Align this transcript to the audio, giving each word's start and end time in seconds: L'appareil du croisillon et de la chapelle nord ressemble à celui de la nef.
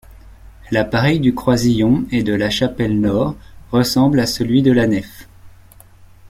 L'appareil 0.71 1.19
du 1.19 1.35
croisillon 1.35 2.05
et 2.09 2.23
de 2.23 2.33
la 2.33 2.49
chapelle 2.49 2.99
nord 2.99 3.35
ressemble 3.71 4.19
à 4.19 4.25
celui 4.25 4.63
de 4.63 4.71
la 4.71 4.87
nef. 4.87 5.27